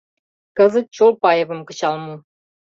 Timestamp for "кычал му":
1.67-2.15